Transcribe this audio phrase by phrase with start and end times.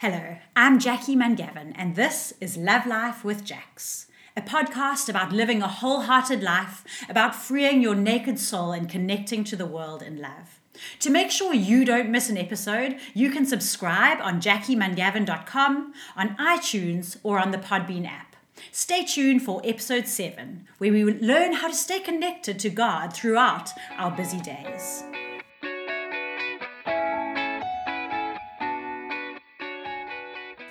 [0.00, 5.62] Hello, I'm Jackie Mangavin, and this is Love Life with Jax, a podcast about living
[5.62, 10.60] a wholehearted life, about freeing your naked soul and connecting to the world in love.
[10.98, 17.16] To make sure you don't miss an episode, you can subscribe on jackiemangavin.com, on iTunes,
[17.22, 18.36] or on the Podbean app.
[18.70, 23.14] Stay tuned for episode 7, where we will learn how to stay connected to God
[23.14, 25.04] throughout our busy days.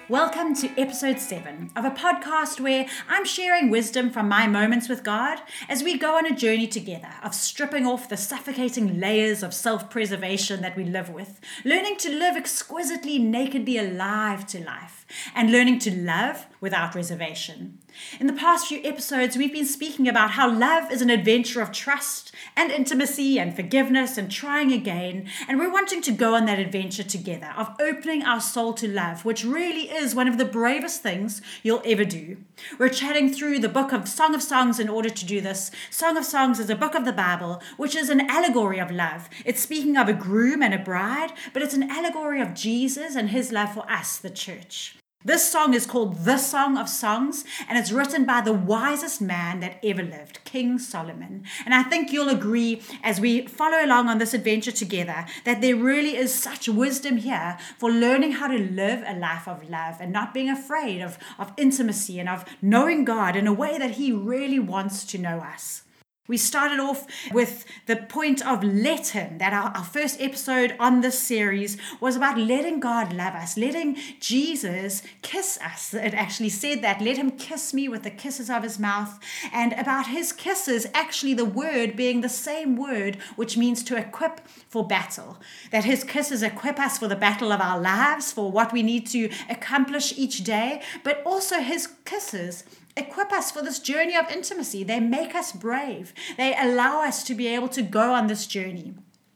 [0.07, 5.03] Welcome to episode 7 of a podcast where I'm sharing wisdom from my moments with
[5.03, 9.51] God as we go on a journey together of stripping off the suffocating layers of
[9.51, 15.51] self preservation that we live with, learning to live exquisitely nakedly alive to life, and
[15.51, 17.79] learning to love without reservation.
[18.19, 21.71] In the past few episodes, we've been speaking about how love is an adventure of
[21.71, 25.29] trust and intimacy and forgiveness and trying again.
[25.47, 29.25] And we're wanting to go on that adventure together of opening our soul to love,
[29.25, 32.37] which really is one of the bravest things you'll ever do.
[32.79, 35.71] We're chatting through the book of Song of Songs in order to do this.
[35.89, 39.29] Song of Songs is a book of the Bible, which is an allegory of love.
[39.45, 43.29] It's speaking of a groom and a bride, but it's an allegory of Jesus and
[43.29, 44.95] his love for us, the church.
[45.25, 49.59] This song is called The Song of Songs, and it's written by the wisest man
[49.61, 51.45] that ever lived, King Solomon.
[51.65, 55.75] And I think you'll agree as we follow along on this adventure together that there
[55.75, 60.13] really is such wisdom here for learning how to live a life of love and
[60.13, 64.11] not being afraid of, of intimacy and of knowing God in a way that He
[64.11, 65.84] really wants to know us.
[66.27, 71.01] We started off with the point of let Him, that our, our, first episode on
[71.01, 75.93] this series was about letting God love us, letting Jesus kiss us.
[75.93, 79.19] It actually said that, let Him kiss me with the kisses of His mouth,
[79.53, 84.47] and about His kisses, actually the word being the same word which means to equip
[84.67, 85.37] for battle.
[85.69, 89.05] That His kisses equip us for the battle of our lives, for what we need
[89.07, 92.63] to accomplish each day, but also His kisses
[92.97, 94.83] equip us for this journey of intimacy.
[94.83, 96.13] They make us brave.
[96.37, 98.95] They allow us to be able to go on this journey.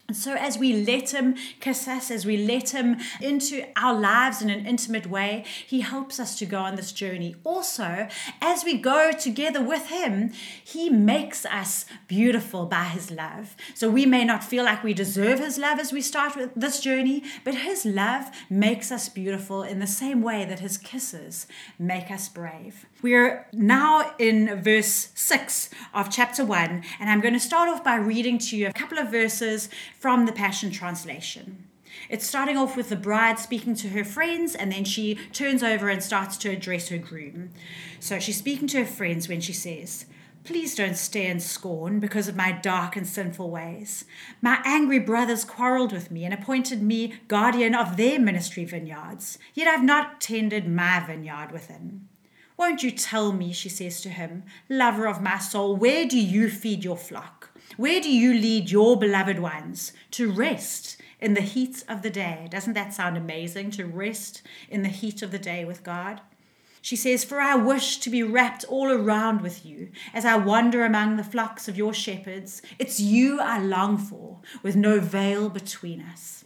[0.09, 4.41] And so, as we let Him kiss us, as we let Him into our lives
[4.41, 7.35] in an intimate way, He helps us to go on this journey.
[7.43, 8.07] Also,
[8.41, 10.31] as we go together with Him,
[10.63, 13.55] He makes us beautiful by His love.
[13.75, 16.79] So, we may not feel like we deserve His love as we start with this
[16.79, 21.45] journey, but His love makes us beautiful in the same way that His kisses
[21.77, 22.87] make us brave.
[23.01, 27.95] We're now in verse 6 of chapter 1, and I'm going to start off by
[27.95, 31.65] reading to you a couple of verses from the Passion Translation.
[32.09, 35.87] It's starting off with the bride speaking to her friends, and then she turns over
[35.87, 37.51] and starts to address her groom.
[38.01, 40.05] So she's speaking to her friends when she says,
[40.43, 44.03] Please don't stare in scorn because of my dark and sinful ways.
[44.41, 49.69] My angry brothers quarreled with me and appointed me guardian of their ministry vineyards, yet
[49.69, 52.09] I've not tended my vineyard within.
[52.59, 56.49] Won't you tell me, she says to him, lover of my soul, where do you
[56.49, 57.57] feed your flock?
[57.77, 62.49] Where do you lead your beloved ones to rest in the heat of the day?
[62.51, 66.19] Doesn't that sound amazing to rest in the heat of the day with God?
[66.81, 70.83] She says, For I wish to be wrapped all around with you as I wander
[70.83, 72.61] among the flocks of your shepherds.
[72.77, 76.43] It's you I long for, with no veil between us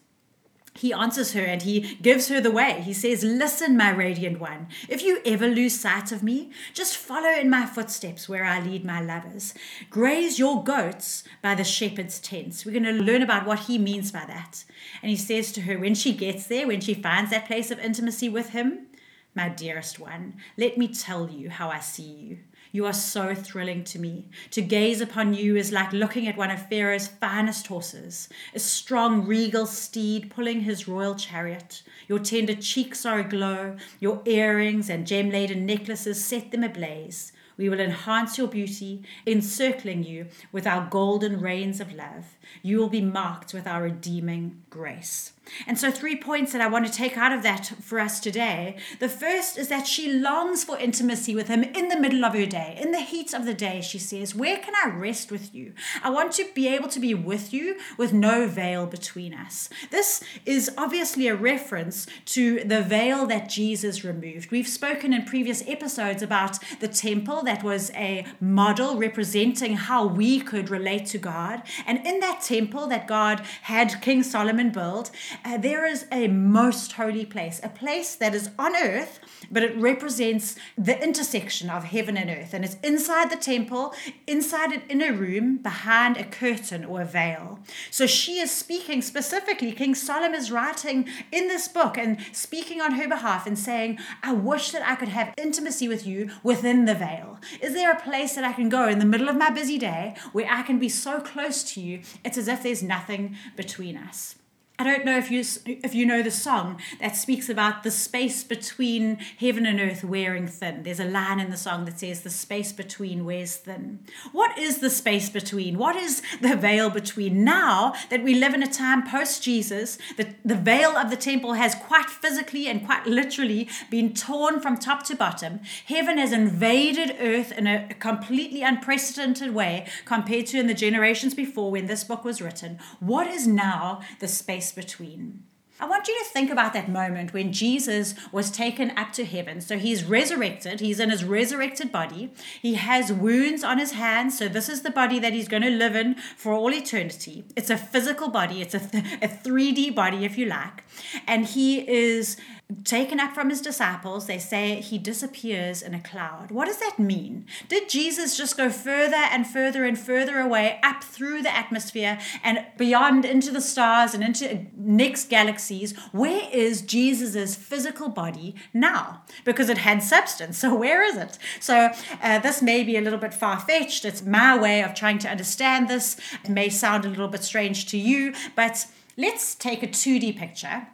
[0.83, 2.81] he answers her and he gives her the way.
[2.81, 7.29] He says, Listen, my radiant one, if you ever lose sight of me, just follow
[7.29, 9.53] in my footsteps where I lead my lovers.
[9.89, 12.65] Graze your goats by the shepherd's tents.
[12.65, 14.65] We're going to learn about what he means by that.
[15.01, 17.79] And he says to her, when she gets there, when she finds that place of
[17.79, 18.87] intimacy with him,
[19.33, 22.37] my dearest one, let me tell you how I see you.
[22.75, 24.25] You are so thrilling to me.
[24.49, 29.27] To gaze upon you is like looking at one of Pharaoh's finest horses, a strong,
[29.27, 31.83] regal steed pulling his royal chariot.
[32.07, 37.31] Your tender cheeks are aglow, your earrings and gem laden necklaces set them ablaze.
[37.57, 42.39] We will enhance your beauty, encircling you with our golden reins of love.
[42.63, 45.33] You will be marked with our redeeming grace.
[45.67, 48.77] And so, three points that I want to take out of that for us today.
[48.99, 52.45] The first is that she longs for intimacy with him in the middle of her
[52.45, 53.81] day, in the heat of the day.
[53.81, 55.73] She says, Where can I rest with you?
[56.01, 59.69] I want to be able to be with you with no veil between us.
[59.91, 64.51] This is obviously a reference to the veil that Jesus removed.
[64.51, 70.39] We've spoken in previous episodes about the temple that was a model representing how we
[70.39, 71.63] could relate to God.
[71.85, 75.11] And in that temple that God had King Solomon build,
[75.45, 79.19] uh, there is a most holy place, a place that is on earth,
[79.51, 82.53] but it represents the intersection of heaven and earth.
[82.53, 83.93] And it's inside the temple,
[84.27, 87.59] inside an inner room, behind a curtain or a veil.
[87.91, 92.93] So she is speaking specifically, King Solomon is writing in this book and speaking on
[92.93, 96.95] her behalf and saying, I wish that I could have intimacy with you within the
[96.95, 97.39] veil.
[97.61, 100.15] Is there a place that I can go in the middle of my busy day
[100.31, 102.01] where I can be so close to you?
[102.23, 104.35] It's as if there's nothing between us.
[104.83, 108.43] I don't know if you if you know the song that speaks about the space
[108.43, 110.83] between heaven and earth wearing thin.
[110.83, 113.99] There's a line in the song that says the space between wears thin.
[114.33, 115.77] What is the space between?
[115.77, 117.45] What is the veil between?
[117.45, 121.53] Now that we live in a time post Jesus, that the veil of the temple
[121.53, 125.61] has quite physically and quite literally been torn from top to bottom.
[125.85, 131.71] Heaven has invaded earth in a completely unprecedented way compared to in the generations before
[131.71, 132.79] when this book was written.
[132.99, 135.43] What is now the space between.
[135.79, 139.59] I want you to think about that moment when Jesus was taken up to heaven.
[139.59, 142.31] So he's resurrected, he's in his resurrected body.
[142.61, 144.37] He has wounds on his hands.
[144.37, 147.43] So this is the body that he's going to live in for all eternity.
[147.55, 150.83] It's a physical body, it's a, th- a 3D body, if you like.
[151.27, 152.37] And he is
[152.83, 156.51] taken up from his disciples, they say he disappears in a cloud.
[156.51, 157.45] What does that mean?
[157.67, 162.65] Did Jesus just go further and further and further away up through the atmosphere and
[162.77, 165.97] beyond into the stars and into next galaxies?
[166.11, 169.23] Where is Jesus's physical body now?
[169.45, 170.57] Because it had substance.
[170.57, 171.37] So where is it?
[171.59, 171.91] So
[172.21, 174.05] uh, this may be a little bit far fetched.
[174.05, 176.17] It's my way of trying to understand this.
[176.43, 178.87] It may sound a little bit strange to you, but
[179.17, 180.87] let's take a 2D picture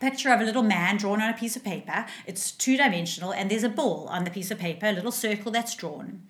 [0.00, 2.06] picture of a little man drawn on a piece of paper.
[2.26, 5.52] It's two dimensional, and there's a ball on the piece of paper, a little circle
[5.52, 6.22] that's drawn.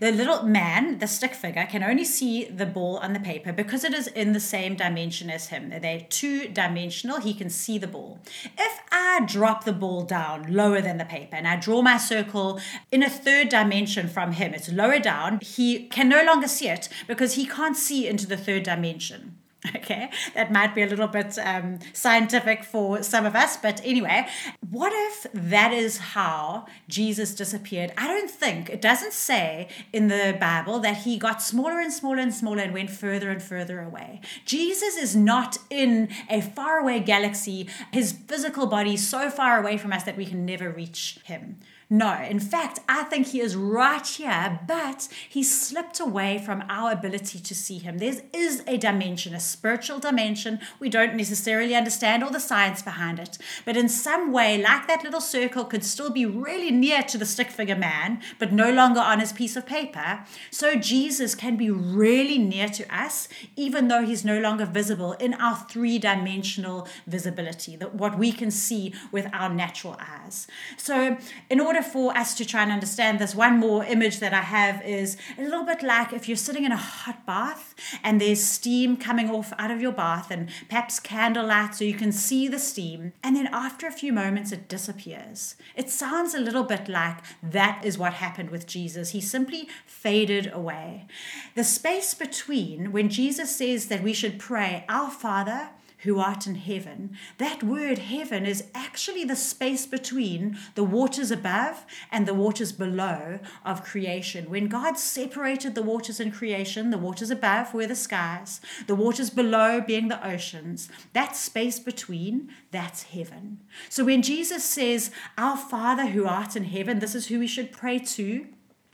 [0.00, 3.84] The little man, the stick figure, can only see the ball on the paper because
[3.84, 5.68] it is in the same dimension as him.
[5.68, 8.20] They're two dimensional, he can see the ball.
[8.58, 12.60] If I drop the ball down lower than the paper and I draw my circle
[12.90, 16.88] in a third dimension from him, it's lower down, he can no longer see it
[17.06, 19.37] because he can't see into the third dimension.
[19.78, 24.26] Okay, that might be a little bit um, scientific for some of us, but anyway,
[24.70, 27.92] what if that is how Jesus disappeared?
[27.96, 32.18] I don't think it doesn't say in the Bible that he got smaller and smaller
[32.18, 34.20] and smaller and went further and further away.
[34.44, 40.04] Jesus is not in a faraway galaxy, his physical body so far away from us
[40.04, 41.58] that we can never reach him.
[41.90, 46.92] No, in fact, I think he is right here, but he slipped away from our
[46.92, 47.96] ability to see him.
[47.96, 50.60] There is a dimension, a spiritual dimension.
[50.80, 55.02] We don't necessarily understand all the science behind it, but in some way, like that
[55.02, 59.00] little circle could still be really near to the stick figure man, but no longer
[59.00, 60.26] on his piece of paper.
[60.50, 65.32] So Jesus can be really near to us, even though he's no longer visible in
[65.34, 70.46] our three dimensional visibility, that what we can see with our natural eyes.
[70.76, 71.16] So,
[71.48, 74.40] in order order for us to try and understand this, one more image that I
[74.40, 78.42] have is a little bit like if you're sitting in a hot bath and there's
[78.42, 82.58] steam coming off out of your bath and perhaps candlelight so you can see the
[82.58, 83.12] steam.
[83.22, 85.56] And then after a few moments, it disappears.
[85.76, 89.10] It sounds a little bit like that is what happened with Jesus.
[89.10, 91.06] He simply faded away.
[91.54, 96.54] The space between when Jesus says that we should pray, Our Father, who art in
[96.54, 97.16] heaven.
[97.38, 103.40] That word heaven is actually the space between the waters above and the waters below
[103.64, 104.48] of creation.
[104.50, 109.30] When God separated the waters in creation, the waters above were the skies, the waters
[109.30, 113.60] below being the oceans, that space between, that's heaven.
[113.88, 117.72] So when Jesus says, Our Father who art in heaven, this is who we should
[117.72, 118.46] pray to.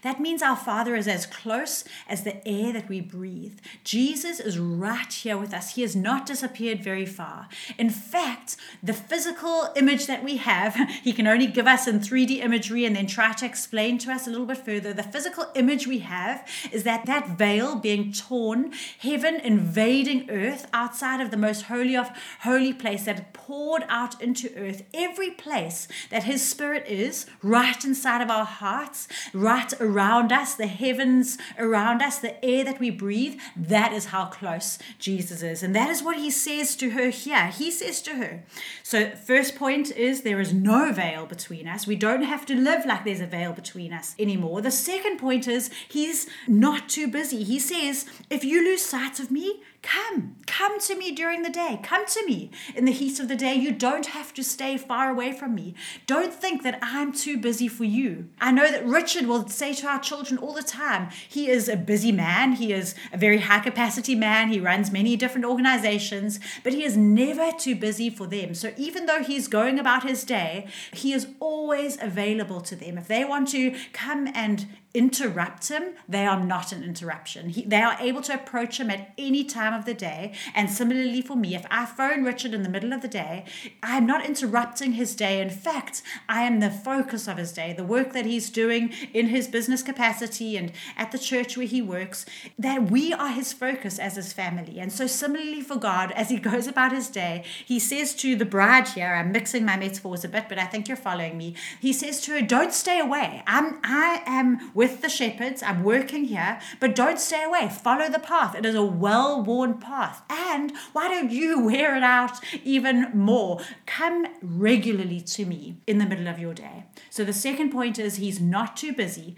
[0.04, 3.58] That means our Father is as close as the air that we breathe.
[3.84, 5.76] Jesus is right here with us.
[5.76, 7.49] He has not disappeared very far.
[7.78, 12.44] In fact, the physical image that we have, He can only give us in 3D
[12.44, 14.92] imagery and then try to explain to us a little bit further.
[14.92, 21.23] The physical image we have is that that veil being torn, heaven invading earth outside
[21.23, 24.82] of the most holy of holy place that poured out into earth.
[24.92, 30.55] Every place that His Spirit is, right inside of our hearts, right around around us,
[30.55, 35.63] the heavens around us, the air that we breathe, that is how close Jesus is.
[35.63, 37.47] And that is what he says to her here.
[37.49, 38.43] He says to her.
[38.83, 41.87] So, first point is there is no veil between us.
[41.87, 44.61] We don't have to live like there's a veil between us anymore.
[44.61, 47.45] The second point is he's not too busy.
[47.45, 51.79] He says, if you lose sight of me, Come, come to me during the day.
[51.83, 53.55] Come to me in the heat of the day.
[53.55, 55.75] You don't have to stay far away from me.
[56.07, 58.31] Don't think that I'm too busy for you.
[58.41, 61.76] I know that Richard will say to our children all the time, he is a
[61.76, 62.53] busy man.
[62.53, 64.49] He is a very high capacity man.
[64.49, 68.55] He runs many different organizations, but he is never too busy for them.
[68.55, 72.97] So even though he's going about his day, he is always available to them.
[72.97, 77.49] If they want to come and interrupt him, they are not an interruption.
[77.49, 80.33] He, they are able to approach him at any time of the day.
[80.54, 83.45] And similarly for me, if I phone Richard in the middle of the day,
[83.83, 85.40] I am not interrupting his day.
[85.40, 87.73] In fact, I am the focus of his day.
[87.73, 91.83] The work that he's doing in his business capacity and at the church where he
[91.83, 92.26] works,
[92.59, 94.78] that we are his focus as his family.
[94.78, 98.45] And so, similarly for God, as he goes about his day, he says to the
[98.45, 101.54] bride here, I'm mixing my metaphors a bit, but I think you're following me.
[101.81, 103.43] He says to her, Don't stay away.
[103.47, 105.62] I'm, I am with the shepherds.
[105.62, 107.69] I'm working here, but don't stay away.
[107.69, 108.54] Follow the path.
[108.54, 110.23] It is a well worn path.
[110.28, 113.61] And why don't you wear it out even more?
[113.87, 116.85] Come regularly to me in the middle of your day.
[117.09, 119.35] So the second point is he's not too busy.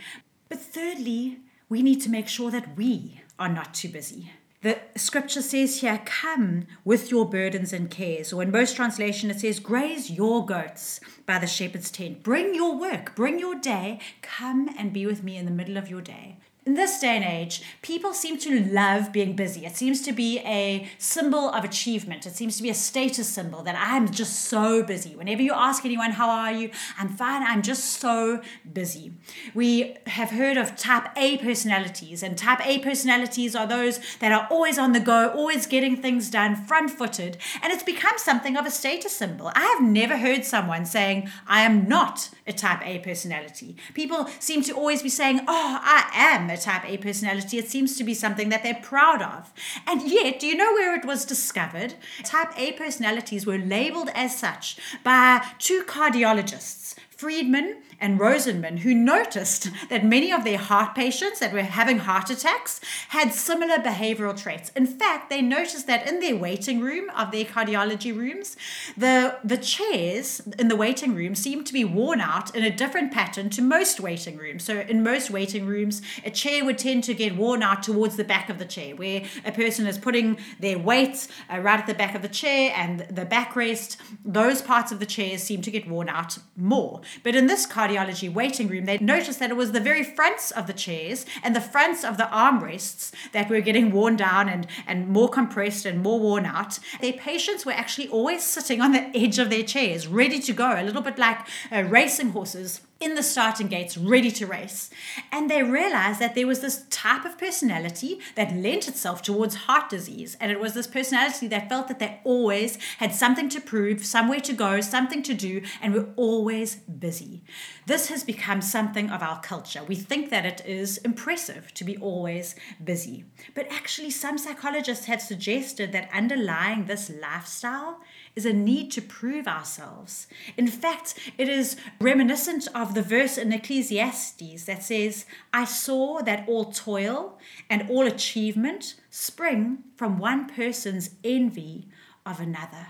[0.49, 4.33] But thirdly, we need to make sure that we are not too busy.
[4.63, 8.33] The scripture says here, Come with your burdens and cares.
[8.33, 12.25] Or in most translation, it says, Graze your goats by the shepherd's tent.
[12.25, 14.01] Bring your work, bring your day.
[14.23, 17.25] Come and be with me in the middle of your day in this day and
[17.25, 19.65] age, people seem to love being busy.
[19.65, 22.27] It seems to be a symbol of achievement.
[22.27, 25.15] It seems to be a status symbol that I'm just so busy.
[25.15, 26.71] Whenever you ask anyone, How are you?
[26.99, 27.45] I'm fine.
[27.45, 29.13] I'm just so busy.
[29.55, 34.49] We have heard of type A personalities, and type A personalities are those that are
[34.51, 38.67] always on the go, always getting things done, front footed, and it's become something of
[38.67, 39.53] a status symbol.
[39.55, 43.77] I have never heard someone saying, I am not a type A personality.
[43.95, 47.59] People seem to always be saying, Oh, I am type A personality.
[47.59, 49.53] It seems to be something that they're proud of.
[49.87, 51.95] And yet, do you know where it was discovered?
[52.25, 59.71] Type A personalities were labeled as such by two cardiologists, Friedman and Rosenman, who noticed
[59.89, 64.71] that many of their heart patients that were having heart attacks had similar behavioral traits.
[64.77, 68.57] In fact, they noticed that in their waiting room of their cardiology rooms,
[68.97, 73.13] the, the chairs in the waiting room seemed to be worn out in a different
[73.13, 74.65] pattern to most waiting rooms.
[74.65, 78.25] So, in most waiting rooms, a chair would tend to get worn out towards the
[78.25, 81.95] back of the chair, where a person is putting their weight uh, right at the
[81.95, 83.97] back of the chair and the backrest.
[84.25, 87.01] Those parts of the chairs seem to get worn out more.
[87.23, 90.51] But in this cardiology, cardiology waiting room, they noticed that it was the very fronts
[90.51, 94.67] of the chairs and the fronts of the armrests that were getting worn down and,
[94.87, 96.79] and more compressed and more worn out.
[97.01, 100.75] Their patients were actually always sitting on the edge of their chairs, ready to go,
[100.77, 101.39] a little bit like
[101.73, 104.89] uh, racing horses in the starting gates, ready to race.
[105.31, 109.91] And they realized that there was this type of personality that lent itself towards heart
[109.91, 110.37] disease.
[110.41, 114.41] And it was this personality that felt that they always had something to prove, somewhere
[114.41, 117.43] to go, something to do, and were always busy.
[117.85, 119.85] This has become something of our culture.
[119.85, 123.25] We think that it is impressive to be always busy.
[123.55, 128.01] But actually, some psychologists have suggested that underlying this lifestyle
[128.37, 130.27] is a need to prove ourselves.
[130.57, 136.47] In fact, it is reminiscent of the verse in Ecclesiastes that says, I saw that
[136.47, 137.39] all toil
[137.71, 141.89] and all achievement spring from one person's envy
[142.27, 142.89] of another.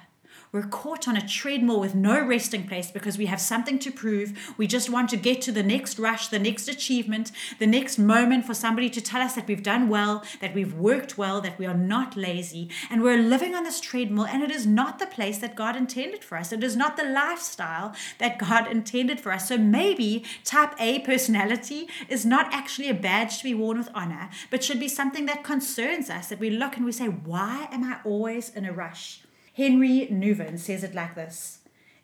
[0.53, 4.55] We're caught on a treadmill with no resting place because we have something to prove.
[4.57, 8.47] We just want to get to the next rush, the next achievement, the next moment
[8.47, 11.67] for somebody to tell us that we've done well, that we've worked well, that we
[11.67, 12.71] are not lazy.
[12.91, 16.23] And we're living on this treadmill, and it is not the place that God intended
[16.23, 16.53] for us.
[16.53, 19.49] It is not the lifestyle that God intended for us.
[19.49, 24.31] So maybe type A personality is not actually a badge to be worn with honor,
[24.51, 27.85] but should be something that concerns us, that we look and we say, Why am
[27.85, 29.21] I always in a rush?
[29.57, 31.61] Henry Nouwen says it like this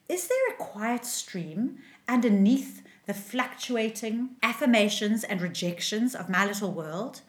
[0.09, 7.21] Is there a quiet stream underneath the fluctuating affirmations and rejections of my little world?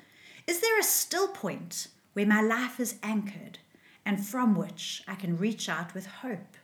[0.47, 3.59] Is there a still point where my life is anchored
[4.05, 6.55] and from which I can reach out with hope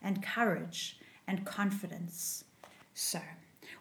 [0.00, 2.44] and courage and confidence?
[2.94, 3.20] So,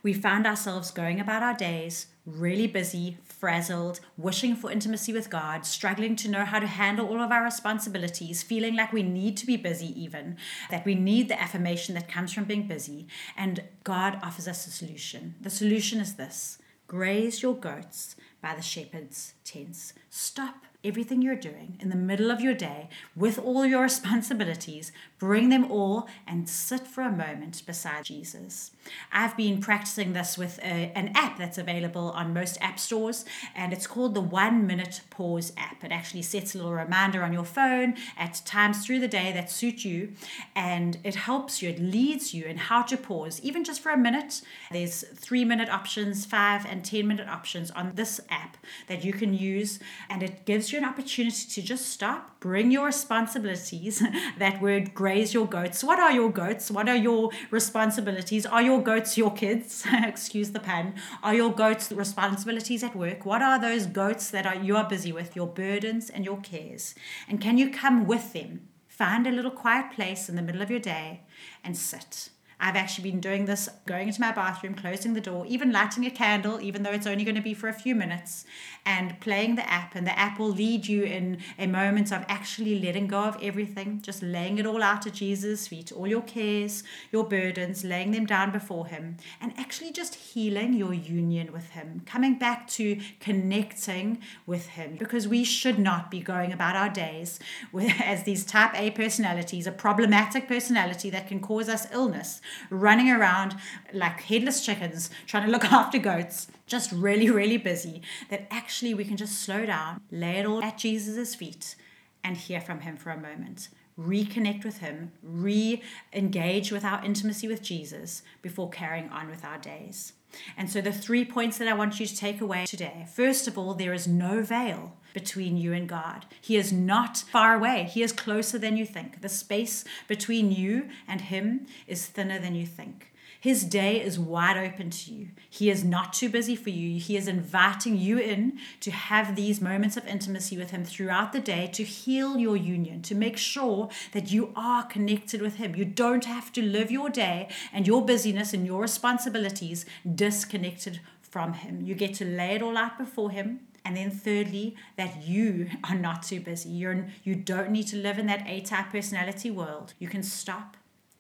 [0.04, 5.66] we found ourselves going about our days really busy, frazzled, wishing for intimacy with God,
[5.66, 9.46] struggling to know how to handle all of our responsibilities, feeling like we need to
[9.46, 10.36] be busy, even,
[10.70, 13.08] that we need the affirmation that comes from being busy.
[13.38, 15.36] And God offers us a solution.
[15.40, 19.94] The solution is this graze your goats by the shepherd's tents.
[20.10, 25.50] Stop everything you're doing in the middle of your day with all your responsibilities, bring
[25.50, 28.72] them all and sit for a moment beside Jesus.
[29.12, 33.26] I've been practicing this with a, an app that's available on most app stores,
[33.56, 35.84] and it's called the One Minute Pause app.
[35.84, 39.50] It actually sets a little reminder on your phone at times through the day that
[39.52, 40.14] suit you,
[40.56, 43.98] and it helps you, it leads you in how to pause, even just for a
[43.98, 44.42] minute.
[44.72, 49.34] There's three minute options, five and 10 minute options on this app that you can
[49.34, 49.80] use,
[50.10, 54.04] and it gives you an opportunity to just stop, bring your responsibilities.
[54.38, 55.84] that word graze your goats.
[55.84, 56.72] What are your goats?
[56.72, 58.46] What are your responsibilities?
[58.46, 59.86] Are your goats your kids?
[59.94, 60.96] Excuse the pun.
[61.24, 63.26] Are your goats responsibilities at work?
[63.26, 66.96] What are those goats that are you are busy with, your burdens and your cares?
[67.28, 68.68] And can you come with them?
[68.88, 71.22] Find a little quiet place in the middle of your day
[71.64, 75.72] and sit I've actually been doing this, going into my bathroom, closing the door, even
[75.72, 78.46] lighting a candle, even though it's only going to be for a few minutes,
[78.84, 79.94] and playing the app.
[79.94, 84.02] And the app will lead you in a moment of actually letting go of everything,
[84.02, 88.26] just laying it all out at Jesus' feet, all your cares, your burdens, laying them
[88.26, 94.18] down before Him, and actually just healing your union with Him, coming back to connecting
[94.48, 97.40] with Him, because we should not be going about our days
[97.72, 103.10] with, as these type A personalities, a problematic personality that can cause us illness running
[103.10, 103.56] around
[103.94, 109.06] like headless chickens, trying to look after goats, just really, really busy, that actually we
[109.06, 111.76] can just slow down, lay it all at Jesus' feet,
[112.24, 113.70] and hear from Him for a moment.
[114.00, 115.82] Reconnect with Him, re
[116.14, 120.14] engage with our intimacy with Jesus before carrying on with our days.
[120.56, 123.58] And so, the three points that I want you to take away today first of
[123.58, 126.28] all, there is no veil between you and God.
[126.40, 129.22] He is not far away, He is closer than you think.
[129.22, 133.12] The space between you and Him is thinner than you think.
[133.40, 135.30] His day is wide open to you.
[135.50, 137.00] He is not too busy for you.
[137.00, 141.40] He is inviting you in to have these moments of intimacy with Him throughout the
[141.40, 145.76] day to heal your union, to make sure that you are connected with Him.
[145.76, 149.84] You don't have to live your day and your busyness and your responsibilities
[150.14, 151.82] disconnected from Him.
[151.82, 153.62] You get to lay it all out before Him.
[153.88, 156.68] And then thirdly, that you are not too busy.
[156.68, 159.94] You're, you don't need to live in that A type personality world.
[159.98, 160.76] You can stop,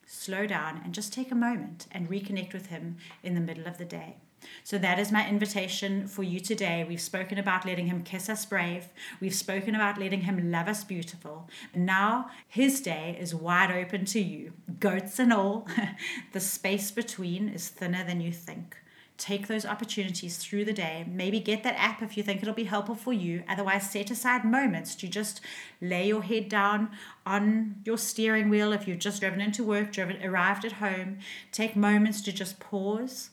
[0.06, 3.78] slow down, and just take a moment and reconnect with Him in the middle of
[3.78, 4.18] the day.
[4.66, 6.86] So that is my invitation for you today.
[6.86, 8.90] We've spoken about letting Him kiss us brave.
[9.22, 11.50] We've spoken about letting Him love us beautiful.
[11.74, 15.70] Now His day is wide open to you, goats and all.
[16.34, 18.76] the space between is thinner than you think
[19.18, 21.06] take those opportunities through the day.
[21.10, 23.44] Maybe get that app if you think it'll be helpful for you.
[23.50, 25.42] Otherwise, set aside moments to just
[25.82, 26.92] lay your head down
[27.26, 31.18] on your steering wheel if you've just driven into work, driven arrived at home.
[31.52, 33.32] Take moments to just pause.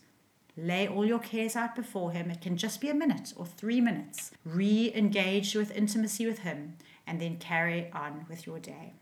[0.56, 2.30] Lay all your cares out before Him.
[2.30, 4.30] It can just be a minute or three minutes.
[4.44, 8.94] Re engage with intimacy with Him and then carry on with your day.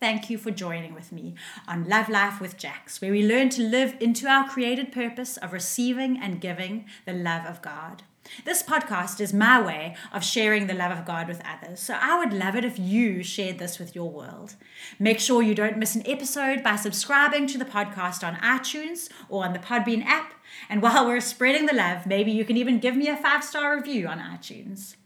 [0.00, 1.34] Thank you for joining with me
[1.68, 5.52] on Love Life with Jax, where we learn to live into our created purpose of
[5.52, 8.02] receiving and giving the love of God.
[8.46, 12.18] This podcast is my way of sharing the love of God with others, so I
[12.18, 14.54] would love it if you shared this with your world.
[14.98, 19.44] Make sure you don't miss an episode by subscribing to the podcast on iTunes or
[19.44, 20.32] on the Podbean app.
[20.70, 23.76] And while we're spreading the love, maybe you can even give me a five star
[23.76, 24.96] review on iTunes.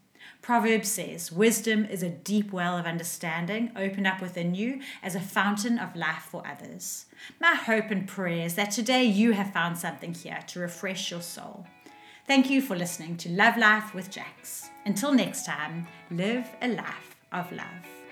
[0.45, 5.21] Proverbs says, Wisdom is a deep well of understanding opened up within you as a
[5.21, 7.07] fountain of life for others.
[7.41, 11.23] My hope and prayer is that today you have found something here to refresh your
[11.23, 11.65] soul.
[12.27, 14.69] Thank you for listening to Love Life with Jax.
[14.85, 18.04] Until next time, live a life of love.